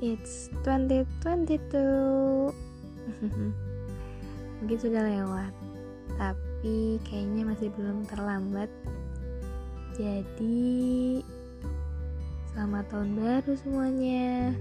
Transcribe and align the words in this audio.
It's 0.00 0.48
2022 0.64 1.76
Mungkin 4.56 4.78
sudah 4.80 5.04
lewat 5.04 5.52
Tapi 6.16 6.96
kayaknya 7.04 7.44
masih 7.44 7.68
belum 7.76 8.08
terlambat 8.08 8.72
Jadi 10.00 11.20
Selamat 12.48 12.88
tahun 12.88 13.12
baru 13.12 13.52
semuanya 13.60 14.56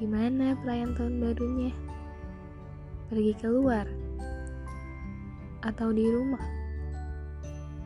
Gimana 0.00 0.56
perayaan 0.64 0.96
tahun 0.96 1.20
barunya? 1.20 1.76
Pergi 3.12 3.36
keluar? 3.36 3.84
Atau 5.60 5.92
di 5.92 6.08
rumah? 6.08 6.40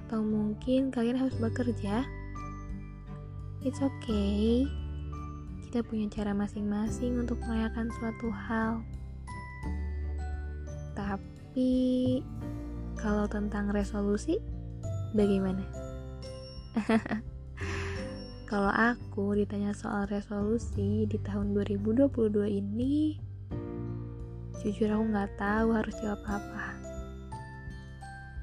Atau 0.07 0.23
mungkin 0.23 0.95
kalian 0.95 1.19
harus 1.19 1.35
bekerja? 1.43 2.07
It's 3.67 3.83
okay. 3.83 4.82
Kita 5.73 5.89
punya 5.89 6.05
cara 6.13 6.37
masing-masing 6.37 7.25
untuk 7.25 7.41
merayakan 7.49 7.89
suatu 7.97 8.29
hal. 8.29 8.85
Tapi 10.93 12.21
kalau 13.01 13.25
tentang 13.25 13.73
resolusi 13.73 14.37
bagaimana? 15.17 15.65
kalau 18.53 18.69
aku 18.69 19.33
ditanya 19.33 19.73
soal 19.73 20.05
resolusi 20.13 21.09
di 21.09 21.17
tahun 21.25 21.57
2022 21.57 22.21
ini 22.53 23.17
jujur 24.61 24.93
aku 24.93 25.05
nggak 25.09 25.41
tahu 25.41 25.73
harus 25.73 25.97
jawab 26.05 26.21
apa 26.29 26.77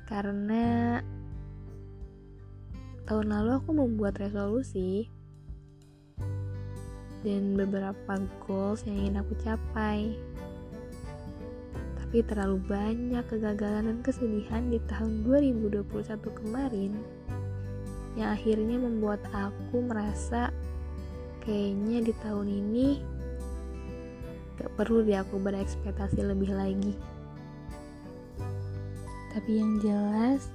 karena 0.10 0.98
tahun 3.06 3.30
lalu 3.30 3.62
aku 3.62 3.70
membuat 3.78 4.18
resolusi 4.18 5.14
dan 7.24 7.56
beberapa 7.56 8.16
goals 8.48 8.88
yang 8.88 8.96
ingin 9.08 9.20
aku 9.20 9.34
capai. 9.44 10.16
Tapi 12.00 12.26
terlalu 12.26 12.58
banyak 12.66 13.24
kegagalan 13.30 13.86
dan 13.86 14.00
kesedihan 14.02 14.66
di 14.72 14.82
tahun 14.90 15.28
2021 15.28 15.86
kemarin 16.18 16.98
yang 18.18 18.34
akhirnya 18.34 18.82
membuat 18.82 19.22
aku 19.30 19.86
merasa 19.86 20.50
kayaknya 21.46 22.10
di 22.10 22.14
tahun 22.26 22.48
ini 22.50 22.88
gak 24.58 24.74
perlu 24.76 25.06
deh 25.06 25.22
aku 25.22 25.38
berekspektasi 25.38 26.26
lebih 26.26 26.50
lagi. 26.52 26.98
Tapi 29.30 29.62
yang 29.62 29.78
jelas 29.80 30.50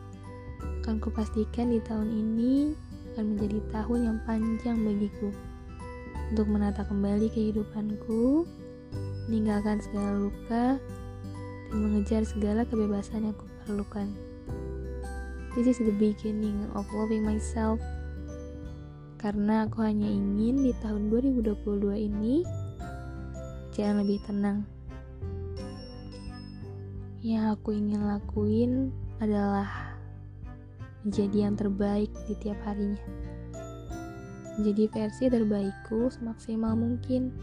akan 0.83 0.99
kupastikan 1.01 1.71
di 1.71 1.81
tahun 1.87 2.11
ini 2.11 2.75
akan 3.15 3.25
menjadi 3.33 3.59
tahun 3.71 4.01
yang 4.11 4.19
panjang 4.27 4.77
bagiku 4.83 5.31
untuk 6.33 6.49
menata 6.49 6.87
kembali 6.87 7.29
kehidupanku, 7.29 8.49
meninggalkan 9.29 9.83
segala 9.83 10.17
luka, 10.17 10.79
dan 11.69 11.79
mengejar 11.81 12.23
segala 12.23 12.63
kebebasan 12.65 13.29
yang 13.29 13.37
kuperlukan. 13.37 14.09
This 15.59 15.71
is 15.71 15.79
the 15.83 15.95
beginning 15.95 16.67
of 16.75 16.87
loving 16.95 17.23
myself. 17.27 17.79
Karena 19.19 19.65
aku 19.65 19.81
hanya 19.81 20.07
ingin 20.07 20.67
di 20.67 20.73
tahun 20.85 21.09
2022 21.09 22.11
ini 22.11 22.45
jangan 23.73 24.05
lebih 24.05 24.21
tenang. 24.27 24.69
Yang 27.25 27.45
aku 27.57 27.73
ingin 27.73 28.03
lakuin 28.05 28.73
adalah 29.23 29.97
menjadi 31.07 31.49
yang 31.49 31.57
terbaik 31.57 32.13
di 32.29 32.35
tiap 32.37 32.59
harinya. 32.69 33.01
Menjadi 34.59 34.85
versi 34.91 35.27
terbaikku 35.27 36.11
semaksimal 36.11 36.79
mungkin. 36.79 37.35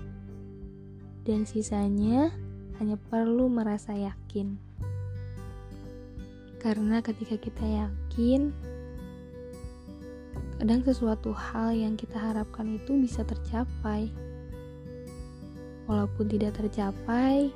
Dan 1.22 1.46
sisanya 1.46 2.32
hanya 2.82 2.98
perlu 2.98 3.46
merasa 3.46 3.94
yakin. 3.94 4.58
Karena 6.62 7.02
ketika 7.02 7.42
kita 7.42 7.66
yakin, 7.66 8.54
kadang 10.62 10.82
sesuatu 10.86 11.34
hal 11.34 11.74
yang 11.74 11.98
kita 11.98 12.22
harapkan 12.22 12.78
itu 12.78 12.94
bisa 13.02 13.26
tercapai. 13.26 14.14
Walaupun 15.90 16.30
tidak 16.30 16.62
tercapai, 16.62 17.50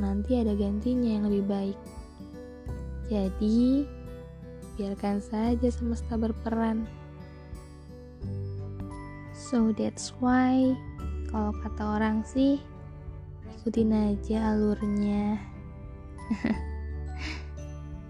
nanti 0.00 0.40
ada 0.40 0.56
gantinya 0.56 1.12
yang 1.12 1.28
lebih 1.28 1.44
baik. 1.44 1.78
Jadi, 3.12 3.84
biarkan 4.80 5.20
saja 5.20 5.68
semesta 5.68 6.16
berperan. 6.16 6.88
So 9.44 9.76
that's 9.76 10.16
why 10.24 10.72
kalau 11.28 11.52
kata 11.60 12.00
orang 12.00 12.24
sih 12.24 12.56
ikutin 13.60 13.92
aja 13.92 14.56
alurnya. 14.56 15.36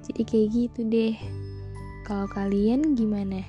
Jadi 0.07 0.23
kayak 0.23 0.49
gitu 0.55 0.87
deh. 0.87 1.19
Kalau 2.07 2.31
kalian 2.31 2.95
gimana? 2.95 3.43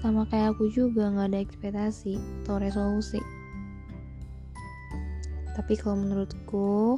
Sama 0.00 0.24
kayak 0.32 0.56
aku 0.56 0.72
juga 0.72 1.12
nggak 1.12 1.28
ada 1.36 1.40
ekspektasi 1.44 2.16
atau 2.40 2.56
resolusi. 2.56 3.20
Tapi 5.52 5.76
kalau 5.76 6.00
menurutku, 6.00 6.96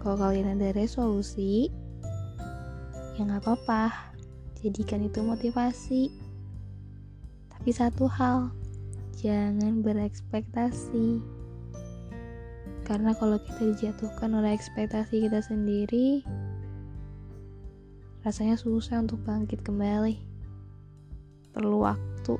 kalau 0.00 0.16
kalian 0.16 0.56
ada 0.56 0.72
resolusi, 0.72 1.68
ya 3.20 3.28
nggak 3.28 3.44
apa-apa 3.44 4.08
jadikan 4.56 5.04
itu 5.04 5.20
motivasi 5.20 6.23
tapi 7.64 7.80
satu 7.80 8.04
hal. 8.12 8.52
Jangan 9.24 9.80
berekspektasi. 9.80 11.16
Karena 12.84 13.16
kalau 13.16 13.40
kita 13.40 13.72
dijatuhkan 13.72 14.36
oleh 14.36 14.52
ekspektasi 14.52 15.24
kita 15.24 15.40
sendiri 15.40 16.20
rasanya 18.20 18.60
susah 18.60 19.00
untuk 19.00 19.16
bangkit 19.24 19.64
kembali. 19.64 20.20
Perlu 21.56 21.88
waktu. 21.88 22.36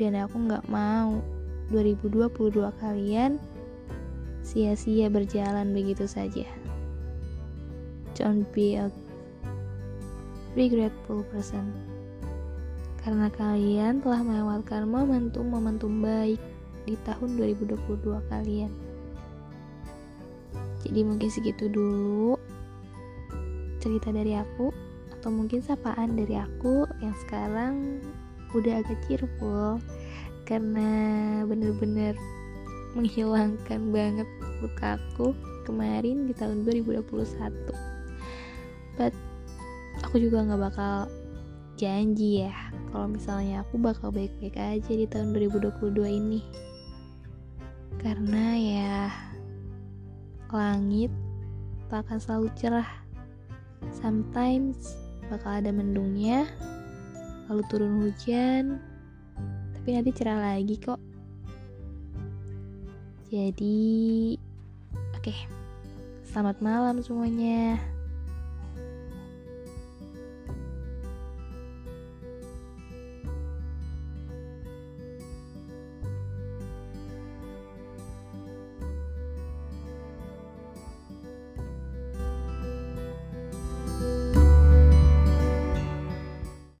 Dan 0.00 0.16
aku 0.16 0.48
nggak 0.48 0.64
mau 0.72 1.20
2022 1.68 2.72
kalian 2.80 3.36
sia-sia 4.40 5.12
berjalan 5.12 5.76
begitu 5.76 6.08
saja. 6.08 6.48
Don't 8.16 8.48
be 8.56 8.80
a 8.80 8.88
regretful 10.56 11.20
person 11.28 11.95
karena 13.06 13.30
kalian 13.30 14.02
telah 14.02 14.18
melewatkan 14.18 14.82
momentum-momentum 14.90 16.02
baik 16.02 16.42
di 16.90 16.98
tahun 17.06 17.38
2022 17.38 18.02
kalian. 18.26 18.72
Jadi 20.82 21.00
mungkin 21.06 21.30
segitu 21.30 21.70
dulu 21.70 22.34
cerita 23.78 24.10
dari 24.10 24.34
aku 24.34 24.74
atau 25.14 25.30
mungkin 25.30 25.62
sapaan 25.62 26.18
dari 26.18 26.34
aku 26.34 26.82
yang 26.98 27.14
sekarang 27.22 28.02
udah 28.50 28.82
agak 28.82 28.98
cheerful 29.06 29.78
karena 30.42 30.90
bener-bener 31.46 32.18
menghilangkan 32.98 33.94
banget 33.94 34.26
lukaku 34.58 35.30
kemarin 35.62 36.26
di 36.26 36.34
tahun 36.34 36.66
2021. 36.66 37.06
But 38.98 39.14
aku 40.02 40.18
juga 40.18 40.42
nggak 40.42 40.58
bakal 40.74 41.06
janji 41.76 42.48
ya 42.48 42.52
kalau 42.88 43.12
misalnya 43.12 43.60
aku 43.60 43.76
bakal 43.76 44.08
baik-baik 44.08 44.56
aja 44.56 44.92
di 44.96 45.04
tahun 45.04 45.36
2022 45.36 45.92
ini. 46.08 46.40
Karena 48.00 48.56
ya 48.56 48.96
langit 50.48 51.12
tak 51.92 52.08
akan 52.08 52.18
selalu 52.18 52.48
cerah. 52.56 52.88
Sometimes 53.92 54.96
bakal 55.28 55.60
ada 55.60 55.70
mendungnya 55.70 56.48
lalu 57.46 57.62
turun 57.70 58.02
hujan 58.02 58.80
tapi 59.76 59.88
nanti 59.94 60.10
cerah 60.16 60.56
lagi 60.56 60.80
kok. 60.80 60.98
Jadi 63.28 64.34
oke 65.12 65.22
okay. 65.22 65.38
selamat 66.30 66.58
malam 66.64 67.04
semuanya 67.04 67.76